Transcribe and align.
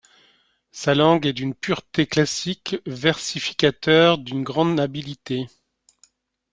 Sa 0.71 0.95
langue 0.95 1.27
et 1.27 1.31
d'une 1.31 1.53
pureté 1.53 2.07
classique, 2.07 2.77
versificateur 2.87 4.17
d'une 4.17 4.41
grande 4.41 4.79
habileté. 4.79 5.45